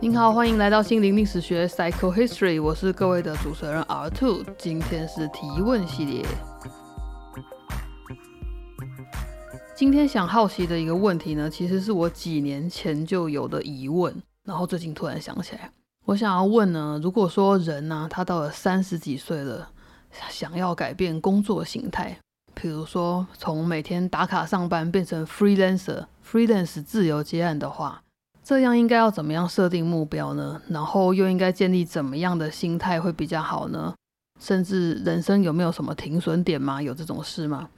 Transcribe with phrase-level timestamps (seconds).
[0.00, 6.24] 您好，欢迎来到心灵历史学 Psycho History，我是各位的主持人 R Two，今天是提问系列。
[9.76, 14.14] 今天想好奇的一个问题呢，其实是我几年前就有的疑问，
[14.44, 15.70] 然后最近突然想起来，
[16.04, 19.70] 我想要问呢，如果说人呢，他到了三十几岁了，
[20.28, 22.18] 想要改变工作形态，
[22.62, 28.00] 比如说从每天打卡上班变成 freelancer，freelance 自由接案的话。
[28.44, 30.62] 这样应该要怎么样设定目标呢？
[30.68, 33.92] 然后又应该建立怎么样的心态会比较好呢？
[34.40, 36.80] 甚至人生有没有什么停损点吗？
[36.80, 37.68] 有这种事吗？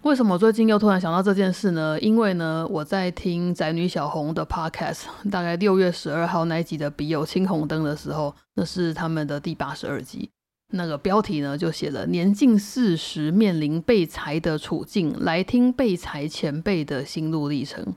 [0.00, 2.00] 为什么最近又突然想到这件事呢？
[2.00, 10.30] 因为呢，我在听宅女小红的 podcast，大概六月十二号那一集的《笔友青红灯》的时候，那是他们的第八十二集。
[10.72, 17.94] 那个标题呢，就写了“年近四十面临被裁的处境”，来听被裁前辈的心路历程。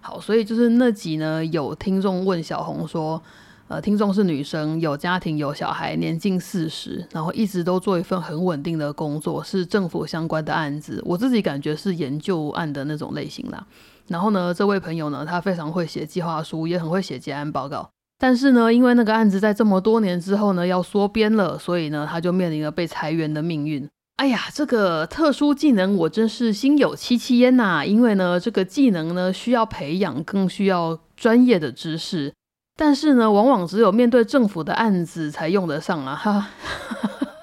[0.00, 3.22] 好，所以就是那集呢，有听众问小红说，
[3.68, 11.02] 呃，听众是女生，有家庭，有小孩，年近四十，然后一直都做一份很稳定的工作，是政府相关的案子。
[11.04, 13.66] 我自己感觉是研究案的那种类型啦。
[14.08, 17.90] 然后呢，这位朋友呢，他非常会写计划书，也很会写结案报告。
[18.22, 23.88] 但是呢，因为那个案子在这么多年之后呢，要缩编了，所以呢，他就面临了被裁员的命运。
[24.16, 27.82] 哎呀，这个特殊技能我真是心有戚戚焉呐！
[27.82, 32.34] 因为呢，这个技能呢需要培养，更需要专业的知识，
[32.76, 36.14] 但是呢，往往只有面对政府的案子才用得上啊！
[36.14, 36.50] 哈，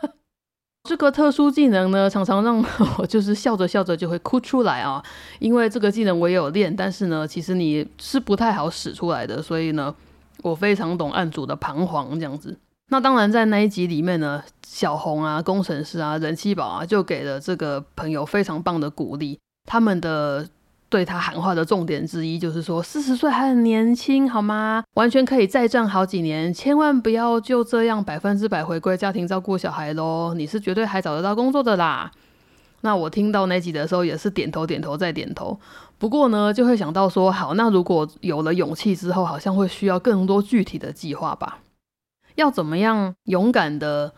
[0.88, 2.64] 这个特殊技能呢，常常让
[3.00, 5.04] 我就是笑着笑着就会哭出来啊！
[5.40, 9.92] 因为这个技能我也有练，但是呢，其实你是不太好使出来的，所以呢，
[10.44, 12.58] 我非常懂案主的彷徨这样子。
[12.90, 19.38] 那当然，在那一集里面呢，小红啊、工程师啊、人气宝啊，就给了这个朋友非常棒的鼓励。
[19.66, 20.48] 他们的
[20.88, 24.82] 对他喊话的重点之一，就是说四十岁还很年轻，好吗？
[24.94, 30.34] 完全可以再战好几年，千万不要就这样百分之百回归家庭照顾小孩喽。
[30.34, 32.10] 你是绝对还找得到工作的啦。
[32.82, 35.60] 那我听到那集的时候，也是点头点头再点头。
[36.00, 41.60] 不过呢，就会想到说，好，那如果有了勇气之后，好像会需要更多具体的计划吧。
[42.36, 44.14] 要怎么样勇敢的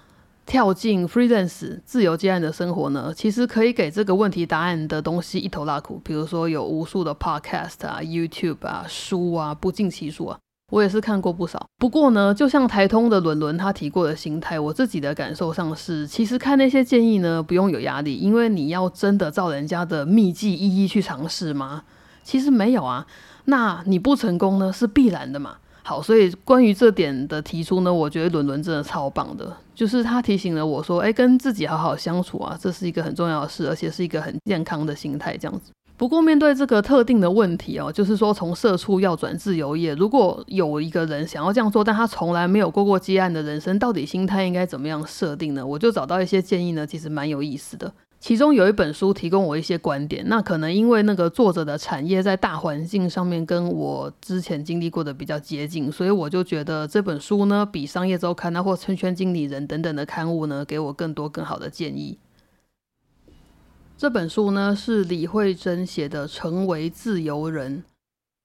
[0.46, 3.14] 跳进 freelance 自由接案的生活呢？
[3.16, 10.40] 其实可以给这个问题答案的东西一头拉苦，比如说有无数的 podcast 啊、YouTube 啊、书啊，不计其数啊。
[10.70, 11.66] 我也是看过不少。
[11.78, 21.84] 不过呢，就像台通的伦伦他提过的心态，我自己的感受上是，其实看那些建议呢，不用有压力，因为你要真的照人家的秘籍一一去尝试吗？
[22.24, 23.06] 其实没有啊。
[23.46, 25.56] 那你不成功呢，是必然的嘛。
[25.82, 35.72] 好，所以关于这点的提出呢，我觉得伦伦真的超棒的，就是他提醒了我说，哎，跟自己好好相处啊，这是一个很重要的事，而且是一个很健康的心态，这样子。
[36.00, 45.68] 不过面对这个特定的问题哦，就是说从社畜要转自由业，如果有一个人想要这样做，但他从来没有过过接案的人生，到底心态应该怎么样设定呢？
[45.68, 47.92] 我就找到一些建议呢，其实蛮有意思的。
[48.18, 62.18] 其中有一本书提供我一些观点，那可能因为那个作者的产业在大环境上面跟我之前经历过的比较接近，所以我就觉得这本书呢比商业周刊啊或圈圈经理人等等的刊物呢给我更多更好的建议。
[64.00, 67.80] 这本书呢是李慧珍写的《成为自由人》。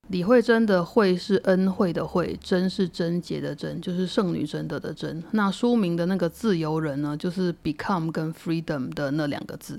[0.09, 5.23] 李慧珍的“慧”是恩惠的“惠”，“贞”是贞洁的“贞”，就是圣女贞德的“贞”。
[5.31, 9.79] 那书名的那个“自由人”呢，就是 “become” 跟 “freedom” 的那两个字。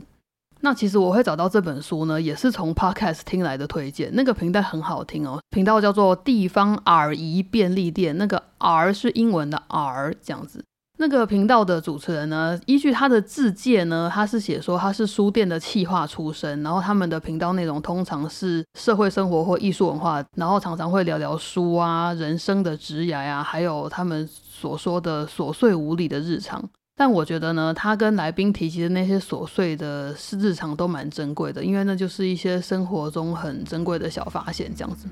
[0.62, 4.10] 那其实我会找到这本书呢，也是从 podcast 听来的推荐。
[4.14, 10.64] 那个频道很好听哦，频道叫做“地方 R 姨便利店”，那个 R 是英文的 R，这样子。
[10.98, 26.64] 那个频道的主持人呢，依据他的自介呢，他是写说他是书店的企划出身，然后他们的频道内容通常是社会生活或艺术文化，然后常常会聊聊书啊、人生的职涯呀，还有他们所说的琐碎无理的日常。
[26.98, 35.06] 但我觉得呢，他跟来宾提及的那些琐碎的日常都蛮珍贵的，因为那就是一些生活中很珍贵的小发现，这样子。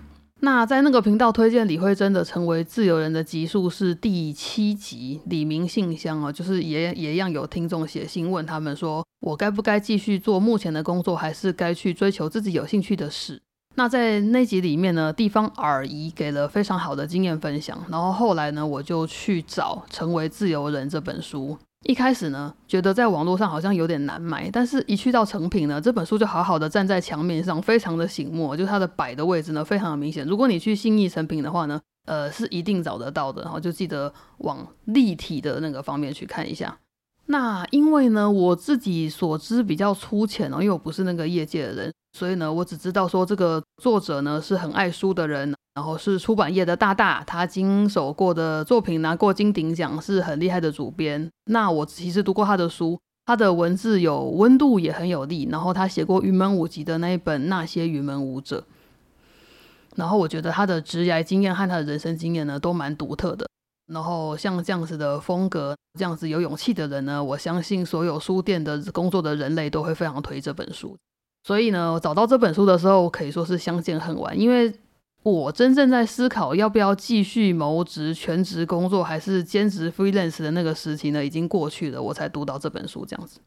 [0.44, 13.42] 那在那个频道推荐李慧珍的《成为自由人》的集数是第七集，李明信箱哦，就是也也一样有听众写信问他们说，我该不该继续做目前的工作，还是该去追求自己有兴趣的事？
[13.76, 21.58] 那在那集里面呢，地方耳仪给了非常好的经验分享，然后后来呢，我就去找《成为自由人》这本书。
[21.84, 30.26] 一开始呢，觉得在网络上好像有点难买，但是一去到成品呢，这本书就好好的站在墙面上，非常的醒目，就它的摆的位置呢，非常的明显。
[30.26, 36.78] 如果你去信义成品的话呢，呃，是一定找得到的，然后就记得往立体的那个方面去看一下。
[37.26, 51.30] 那因为呢，我自己所知比较粗浅哦，因为我不是那个业界的人，所以呢，我只知道说这个作者呢是很爱书的人，然后是出版业的大大，他经手过的作品拿过金鼎奖，是很厉害的主编。
[51.46, 55.48] 那我其实读过他的书，他的文字有温度，也很有力。
[55.52, 58.60] 然后他写过云门舞集的那一本《那些云门舞者》，
[59.96, 63.48] 然后我觉得他的职业经验和他的人生经验呢都蛮独特的。
[63.88, 70.96] 然后像这样子的风格，这样子有勇气的人呢，我相信所有书店的工作的人类都会非常推这本书。
[71.44, 74.40] 所以呢，我找到这本书的时候，可以说是相见恨晚。
[74.40, 74.74] 因为
[75.24, 82.02] 我真正在思考要不要继续谋职全职工作，还是兼职 freelance 的那个时期呢，已经过去了。
[82.02, 83.40] 我才读到这本书这样子。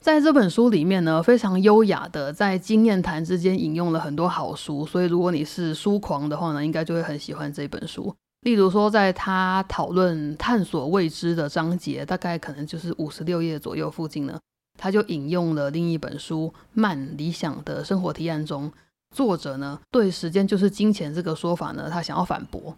[0.00, 4.84] 在这本书里面呢，非常优雅的在经验谈之间引用了很多好书。
[4.84, 8.12] 所以如果你是书狂的话呢，应该就会很喜欢这本书。
[8.40, 14.36] 例如说，在他讨论探索未知的章节，大概可能就是五十六页左右附近呢。
[14.76, 18.72] 他就引用了另一本书《慢理想的生活提案》中，
[19.12, 22.74] 作者呢对“时间就是金钱”这个说法呢，他想要反驳。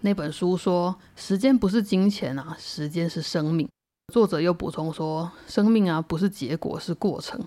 [0.00, 3.68] 那本书说：“时间不是金钱啊，时间是生命。”
[4.12, 7.44] 作者又补充说：“生命啊，不是结果，是过程。”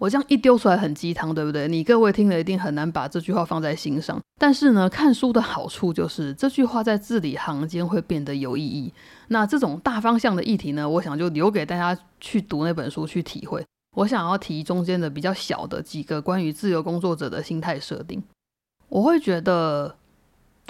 [0.00, 1.68] 我这样一丢出来很鸡汤，对不对？
[1.68, 4.18] 你各位听了一定很难把这句话放在心上。
[4.40, 8.92] 但是呢，看书的好处就是这句话在字里行间会变得有意义。
[9.28, 13.64] 那这种大方向的议题呢，我想就留给大家去读那本书去体会。
[13.96, 18.22] 我想要提中间的比较小的几个关于自由工作者的心态设定。
[18.88, 19.94] 我会觉得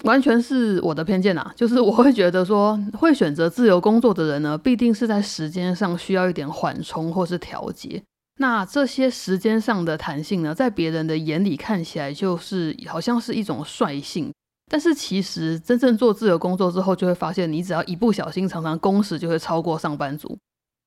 [0.04, 8.02] 完全是我的偏见啊，就是我会觉得说，会选择自由工作的人呢，必定是在时间上需要一点缓冲或是调节。
[8.38, 14.32] 那这些时间上的弹性呢，在别人的眼里看起来就是好像是一种率性，
[14.70, 20.36] 但是其实真正做自由工作之后，就会发现你只要一不小心，常常工时就会超过上班族。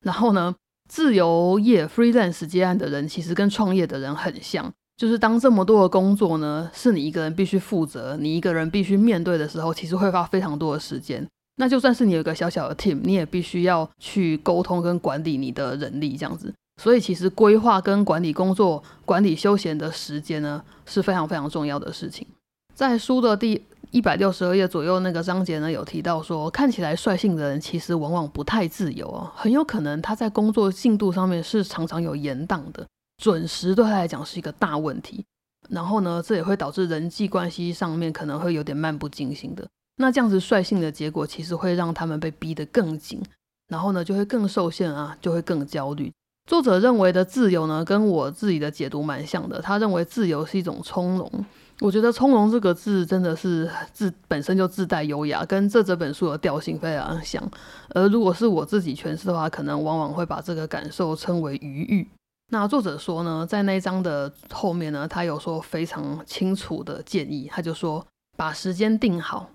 [0.03, 0.53] 然后呢，
[0.89, 11.25] 自由业 freelance 接案的人，其实跟创业的人很像，就是当这么多的工作呢是你一个人必须负责，你一个人必须面对的时候，其实会花非常多的时间。
[11.57, 16.53] 那就算是你有一个小小的 team，你也必须要去沟通跟管理你的人力这样子。
[16.81, 22.27] 所以，其实规划跟管理工作、管理休闲的时间呢，是非常非常重要的事情。
[22.73, 23.63] 在书的第
[23.95, 32.85] 一百六十二页左右那个章节呢，有提到说，看起来率性的人其实往往不太自由哦，很有可能他在工作进度上面是常常有延宕的，
[33.23, 35.23] 准时对他来讲是一个大问题。
[35.69, 39.65] 然后呢，这也会导致人际关系上面可能会有点漫不经心的。
[39.95, 43.23] 那这样子率性的结果，其实会让他们被逼得更紧，
[43.69, 46.11] 然后呢，就会更受限啊，就会更焦虑。
[46.49, 49.61] 作者认为的自由呢，跟我自己的解读蛮像的。
[49.61, 51.45] 他认为自由是一种从容。
[51.81, 57.43] 我觉得“从容”这个字真的是自本身就自带优雅，跟这整本书的调性非常像。
[57.89, 62.05] 而如果是我自己诠释的话，可能往往会把这个感受称为愉悦。
[62.51, 68.05] 那作者说呢，在那一章的后面呢，他有说非常清楚的建议，他就说
[68.37, 69.49] 把时间定好，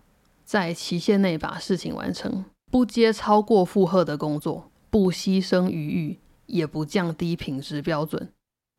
[0.45, 6.19] 在期限内把事情完成，不接超过负荷的工作，不牺牲余裕。
[6.51, 8.29] 也不降低品质标准，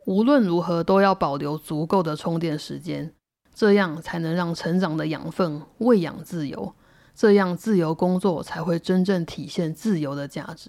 [0.06, 3.14] 无论如何都要保留足够的充电时间，
[3.62, 6.74] 这样才能让成长的养分喂养自由，
[7.14, 10.68] 这样自由工作才会真正体现自由的价值。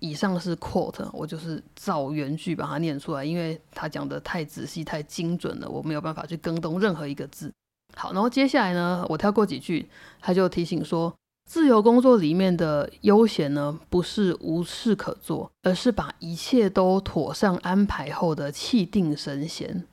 [0.00, 7.50] 以上是 quote，我就是照原句把它念出来，因为他讲的太仔细、太精准了，我没有办法去更动任何一个字。
[7.96, 9.88] 好，然后接下来呢，我跳过几句，
[10.20, 11.14] 他就提醒说。
[11.50, 19.86] 自由工作里面的悠闲呢，不是无事可做，而是把一切都妥善安排后的气定神闲。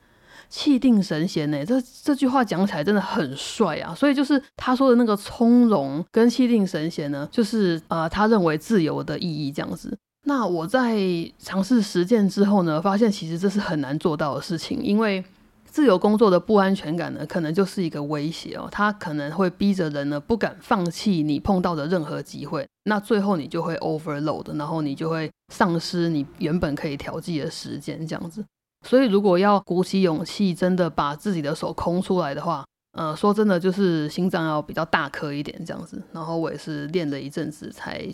[0.52, 3.94] 气定神闲呢，这这句话讲起来真的很帅啊！
[3.94, 9.96] 所以就是他说的那个从容跟气定神闲呢，就是呃他认为自由的意义这样子。
[10.24, 10.98] 那我在
[11.38, 15.24] 尝试实践之后呢，发现其实这是很难做到的事情，因为。
[15.64, 18.68] 自由工作的不安全感呢，可能就是一个威胁哦。
[18.70, 28.44] 它可能会逼着人呢不敢放弃你碰到的任何机会，那最后你就会 overload，然后你就会丧失你原本可以调剂的时间，这样子。
[28.82, 36.02] 所以如果要鼓起勇气，真的把自己的手空出来的话，呃，说真的就是心脏要比较大颗一点这样子。
[36.12, 38.06] 然后我也是练了一阵子才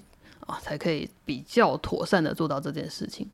[0.47, 3.29] 啊，才可以比较妥善的做到这件事情。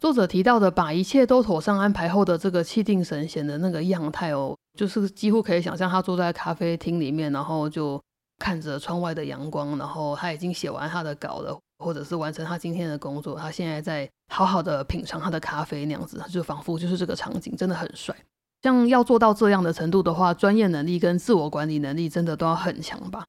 [0.00, 8.02] 作者提到的把一切都妥善安排后的这个气定神闲的那个样态哦，就是几乎可以想象他坐在咖啡厅里面，然后就
[8.38, 18.16] 看着窗外的阳光，然后他已经写完他的稿了，或者是完成他今天的工作，他现在在好好的品尝他的咖啡那样子，就仿佛就是这个场景，真的很帅。
[18.62, 23.24] 像要做到这样的程度的话，专业能力跟自我管理能力真的都要很强吧？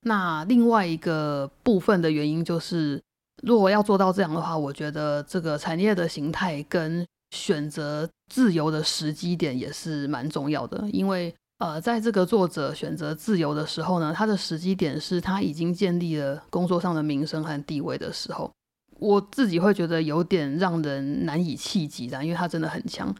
[0.00, 3.00] 那另外一个部分的原因就是。
[3.42, 18.50] 如果要做到这样的话，我觉得这个产业的形态跟选择自由的时机点也是蛮重要的，因为呃，在这个作者选择自由的时候呢，他的时机点是他已经建立了工作上的名声和地位的时候。
[18.98, 23.14] 我自己会觉得有点让人难以企及的，因为他真的很强。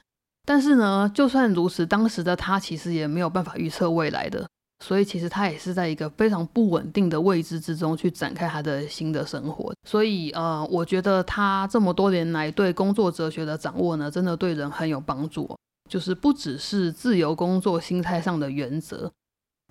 [0.47, 4.47] 但是呢，就算如此，当时的他其实也没有办法预测未来的。
[4.83, 9.71] 所以其实他也是在一个非常不稳定的未知之中去展开他的新的生活。
[9.87, 15.55] 所以呃，我觉得他这么多年来对工作哲学的掌握呢，真的对人很有帮助。
[15.91, 19.11] 就是不只是自由工作心态上的原则，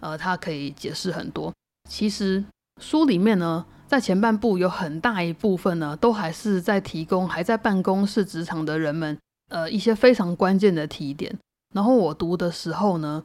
[0.02, 1.54] 呃，他可以解释很多。
[1.90, 2.44] 其实
[2.82, 11.36] 书里面呢，在前半部有很大一部分呢，都还是在提供还在办公室职场的人们，呃，一些非常关键的提点。
[11.74, 13.24] 然后我读的时候呢。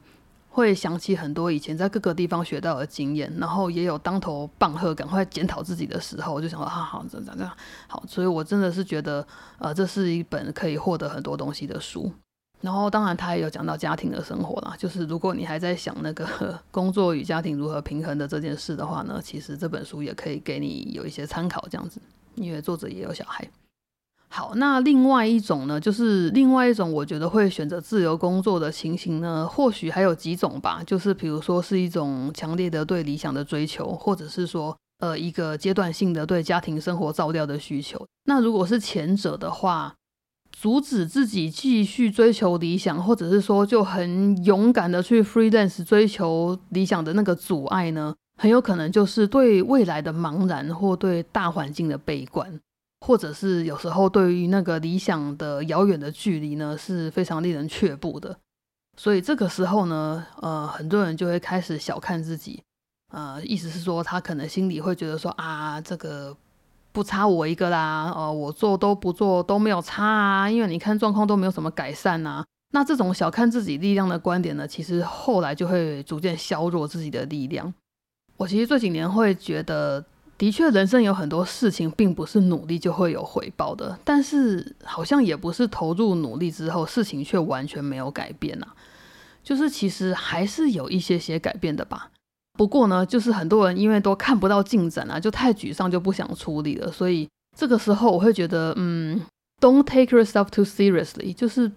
[0.55, 7.57] 会想起很多以前在各个地方学到的经验，然后也有当头棒喝、赶快检讨自己的时候，我就想说啊，好，这样这样
[7.89, 12.09] 好，所以我真的是觉得，呃，这是一本可以获得很多东西的书。
[12.65, 16.27] 然后，当然他也有讲到家庭的生活啦，就是如果你还在想那个
[16.71, 22.01] 工作与家庭如何平衡的这件事的话呢，其实这本书也可以给你有一些参考，这样子，
[22.33, 23.47] 因为作者也有小孩。
[24.29, 30.81] 好，那另外一种呢，就是另外一种，我觉得会选择自由工作的情形呢，或许还有几种吧。
[30.85, 38.03] 就是比如说是一种强烈的对理想的追求，或者是说呃一个阶段性的对家庭生活照料的需求。
[38.25, 39.93] 那如果是前者的话，
[40.57, 52.59] 阻止自己继续追求理想，或者是说就很勇敢的去 freelance 追求理想的那个阻碍呢，很有可能就是对未来的茫然，或对大环境的悲观。
[53.05, 58.35] 或者是有时候对于那个理想的遥远的距离呢，是非常令人却步的。
[58.97, 62.63] 所以这个时候呢，呃，很多人就会开始小看自己，
[63.13, 66.35] 呃，意思是说他可能心里会觉得说啊，这个
[66.95, 72.45] 不差我一个啦，哦，我做都不做都没有差啊，因为你看状况都没有什么改善啊。
[72.71, 77.73] 那这种小看自己力量的观点呢，其实后来就会逐渐削弱自己的力量。
[78.37, 80.05] 我其实这几年会觉得。
[80.37, 88.67] 的确，人生有很多事情并不是努力就会有回报的，但是好像也不是投入努力之后事情却完全没有改变啊。
[89.41, 92.09] 就是其实还是有一些些改变的吧。
[92.57, 96.91] 不过呢，就是很多人因为都看不到进展啊，就太沮丧，就不想处理了。
[96.91, 99.21] 所以这个时候我会觉得，嗯
[99.59, 101.71] ，Don't take yourself too seriously，就是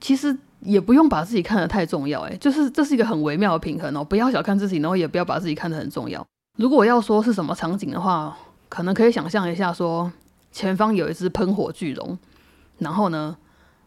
[0.00, 2.20] 其实也不用把自己看得太重要。
[2.22, 6.24] 诶，就是这是一个很微妙的平衡哦，不要小看自己，然后也不要把自己看得很重要。
[6.58, 8.36] 如果要说是什么场景的话，
[8.68, 10.12] 可能可以想象一下，说
[10.52, 12.18] 前方有一只喷火巨龙，
[12.78, 13.36] 然后呢，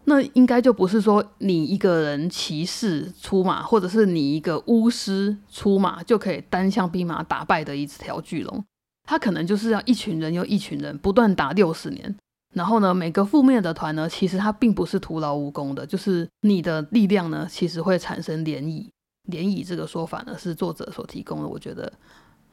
[0.06, 8.64] 那应该就不是说你一个人骑士出马，或者是你一个巫师出马就可以单枪匹马打败的一条巨龙，
[9.04, 12.16] 他可能就是要一群人又一群人不断打六十年，
[12.54, 18.90] 然后呢，每个负面的团呢，其实它并不是徒劳无功的，就是你的力量呢，其实会产生涟漪。
[19.30, 21.92] 涟漪这个说法呢，是作者所提供的，我觉得。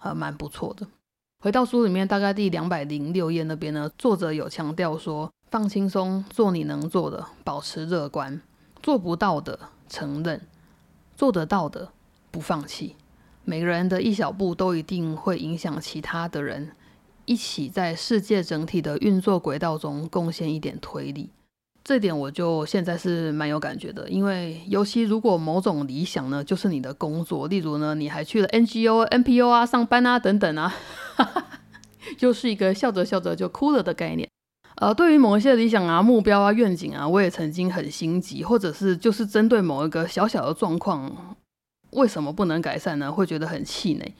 [0.02, 0.86] 呃，蛮不错的。
[1.44, 8.40] 回到书里面，大概第两百零六页那边呢，作者有强调说，放轻松，做你能做的，保持乐观，
[8.80, 10.42] 做不到的承认，
[11.16, 11.88] 做得到的
[12.30, 12.94] 不放弃。
[13.44, 16.70] 每个人的一小步都一定会影响其他的人，
[17.24, 21.30] 一起在世界整体的运作轨道中贡献一点推力。
[21.82, 30.72] 这点我就现在是蛮有感觉的，因为尤其如果某种理想呢，就是你的工作，例如呢，你还去了 NGO、NPO 啊上班啊等等啊，
[32.20, 34.29] 又是一个笑着笑着就哭了的概念。
[34.80, 41.36] 呃，对于某一些理想啊、目标啊、愿景啊，我也曾经很心急，或者是就是针对某一个小小的状况，
[41.90, 43.12] 为什么不能改善呢？
[43.12, 44.14] 会觉得很气馁，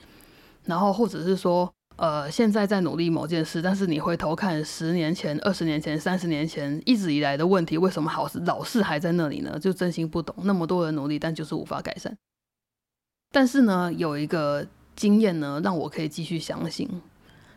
[0.65, 1.69] 然后或者是说。
[1.97, 9.59] 呃，现在在努力某件事，但是你回头看十年前、二十年前、三十年前一直以来的问题，为什么好是老是还在那里呢？
[9.59, 10.33] 就真心不懂。
[10.43, 12.17] 那么多人努力，但就是无法改善。
[13.31, 14.65] 但是呢，有一个
[14.95, 16.89] 经验呢，让我可以继续相信，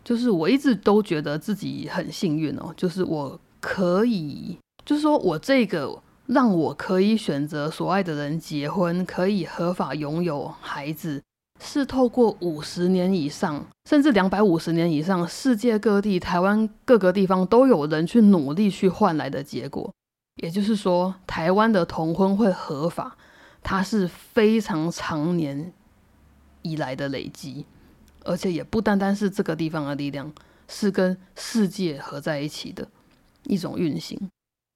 [0.04, 11.22] 就是我一直都觉得自己很幸运哦，就是我可以，就是说我这个让我可以选择所爱的人结婚，可以合法拥有孩子。
[11.60, 19.90] 是透过五十年以上，甚至两百五十年以上，世界各地、台湾各个地方都有人去努力去换来的结果。
[20.42, 23.16] 也就是说，台湾的同婚会合法，
[23.62, 25.72] 它是非常常年
[26.62, 27.64] 以来的累积，
[28.24, 30.32] 而且也不单单是这个地方的力量，
[30.68, 32.88] 是跟世界合在一起的
[33.44, 34.18] 一种运行。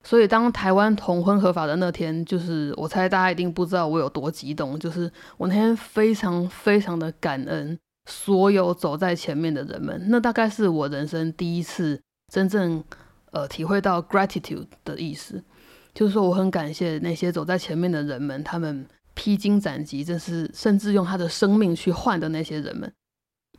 [0.05, 4.79] 所以，当台湾同婚合法的那天，就是我猜大家一定不知道我有多激动。
[4.79, 7.77] 就是我那天非常非常的感恩
[8.09, 10.05] 所有走在前面的人们。
[10.07, 11.99] 那大概是我人生第一次
[12.31, 12.81] 真正
[13.31, 15.43] 呃体会到 gratitude 的意思。
[15.93, 22.89] 就是说我很感谢那些走在前面的人们，他们披荆斩棘，真是甚至用他的生命去换的那些人们，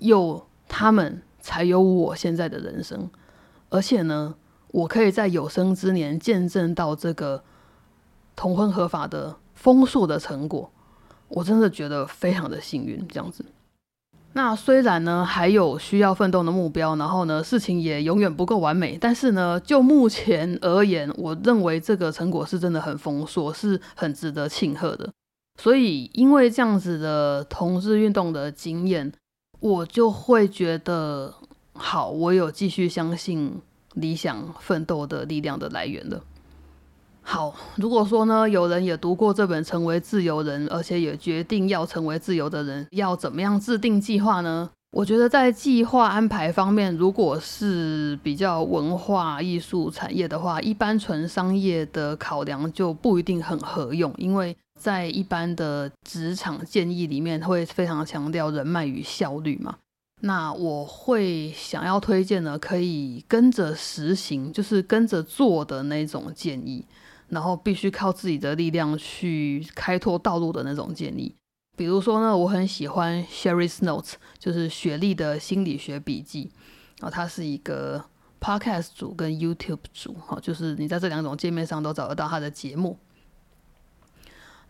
[0.00, 3.08] 有他们才有我现在的人生。
[3.68, 4.34] 而且呢，
[4.68, 7.44] 我可以在有生之年见证到这个
[8.34, 10.70] 同婚合法的丰硕的成果，
[11.28, 13.06] 我真的觉得非常的幸运。
[13.08, 13.44] 这样子。
[14.32, 25.12] 那虽然呢还有需要奋斗的目标，然后呢事情也永远不够完美，但是呢就目前而言，我认为这个成果是真的很丰硕，是很值得庆贺的。
[25.60, 29.12] 所以因为这样子的同志运动的经验，
[29.60, 31.34] 我就会觉得
[31.74, 33.60] 好，我有继续相信
[33.94, 36.22] 理想奋斗的力量的来源了。
[37.22, 44.70] 好，如果说呢，有人也读过这本《成为自由人》，而且也决定要成为自由的人，要怎么样制定计划呢？
[44.92, 59.76] 我觉得在计划安排方面，如果是比较文化艺术产业的话，一般纯商业的考量就不一定很合用，因为在一般的职场建议里面会非常强调人脉与效率嘛。
[60.22, 66.84] 那我会想要推荐呢，可以跟着实行，就是跟着做的那种建议。
[67.30, 71.32] 然后必须靠自己的力量去开拓道路的那种建议，
[71.76, 76.50] 比如说呢，我很喜欢 Sherry's Notes，就是雪莉的心理学笔记，
[76.98, 78.04] 然后它是一个
[78.40, 82.98] Podcast 组跟 YouTube 组，哈，就是你在这两种界面上都找得到它的节目。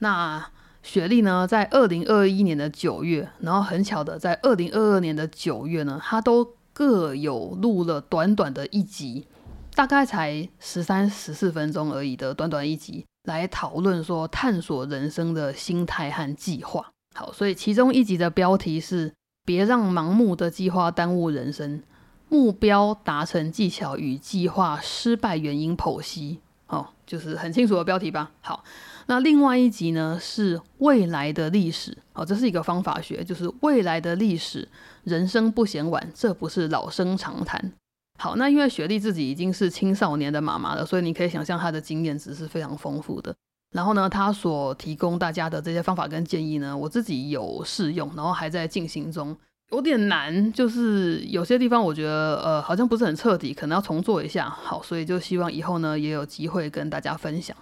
[0.00, 0.50] 那
[0.82, 9.26] 雪莉呢，在二零二一年的九月，然后很巧的，在二零二二年的九月呢，她都各有录了短短的一集。
[9.72, 16.90] 大概才十三、十四分钟而已的短短一集，来讨论说探索人生的心态和计划。
[17.14, 19.14] 好，所以其中一集的标题是
[19.46, 21.82] “别让盲目的计划耽误人生，
[22.28, 26.40] 目标达成技巧与计划失败原因剖析”。
[26.66, 28.32] 哦，就是很清楚的标题吧？
[28.40, 28.64] 好，
[29.10, 31.98] 那另外一集呢是未来的历史。
[32.12, 34.68] 哦，这是一个方法学，就是未来的历史，
[35.02, 37.72] 人生不嫌晚，这不是老生常谈。
[38.20, 43.34] 好，那因为雪莉自己已经是青少年的妈妈了，所以你可以想象她的经验值是非常丰富的。
[43.74, 49.36] 然后呢，她所提供大家的这些方法跟建议呢，我自己有试用，然后还在进行中，
[49.72, 54.48] 有点难，就是有些地方我觉得呃好像不是很彻底，可能要重做一下。
[54.48, 57.56] 好，所以就希望以后呢也有机会跟大家分享。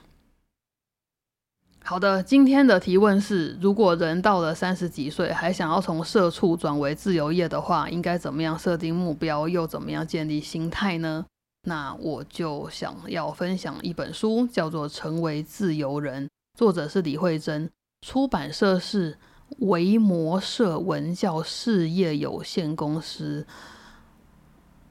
[1.88, 11.24] 好的，今天的提问是：如果人到了三十几岁，还想要从社畜转为自由业的话，应该怎么样设定目标，又怎么样建立心态呢？
[11.66, 16.26] 那我就想要分享一本书，叫做《成为自由人》，
[16.58, 17.70] 作者是李慧珍，
[18.06, 19.16] 出版社是
[19.60, 23.46] 维摩社文教事业有限公司。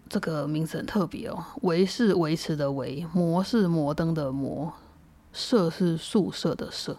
[0.09, 4.73] 这个名字很特别哦，维是维持的维，摩是摩登的摩。
[5.37, 6.97] 社是宿舍的舍，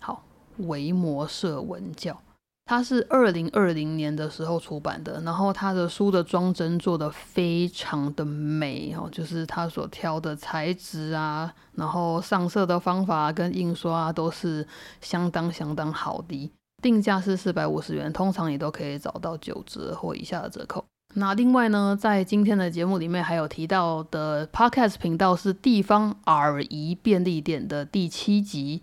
[0.00, 0.22] 好，
[0.58, 2.16] 维摩舍文教，
[2.64, 14.64] 它是二零二零年的时候出版的，然后它的书的装帧做的非常的美哦，就是它所挑的材质啊，然后上色的方法跟印刷都是
[15.00, 20.84] 相当相当好的，定价是四百五十元，通常也都可以找到九折或以下的折扣。
[21.14, 28.82] 那另外呢，在今天的节目里面还有提到的 Podcast 频道是地方耳仪便利店的第七集，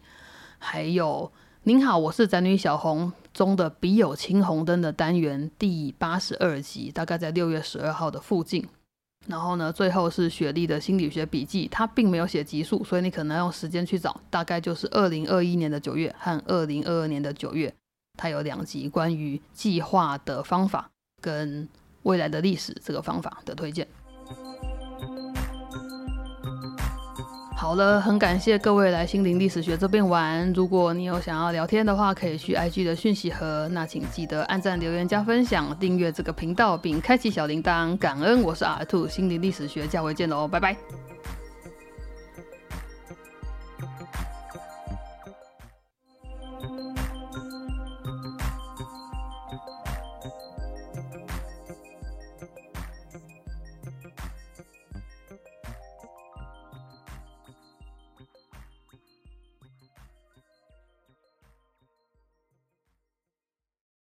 [0.59, 1.31] 还有
[1.63, 8.67] 您好，我是宅女小红中的笔友青红灯的单元第八十二集，大概在六月十二号的附近。
[9.27, 17.73] 然后呢，最后是雪莉的心理学笔记，它并没有写集数，所以你可能要用时间去找，大概就是二零二一年的九月和二零二二年的九月，
[18.17, 20.89] 它有两集关于计划的方法
[21.21, 21.69] 跟。
[22.03, 23.87] 未来的历史这个方法的推荐。
[27.55, 30.53] 好了，很感谢各位来心灵历史学这边玩。
[30.53, 33.67] 如果你有想要聊天的话，可以去 IG 的讯息盒。
[33.69, 37.97] 那请记得按赞、留言、加分享、订阅这个频道，并开启小铃铛。
[37.97, 40.77] 感恩，我是阿兔，心灵历史学，下回见喽，拜拜。